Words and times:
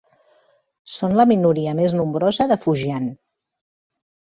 Són 0.93 1.13
la 1.19 1.25
minoria 1.33 1.75
més 1.81 1.95
nombrosa 1.99 2.49
de 2.55 2.59
Fujian. 2.65 3.09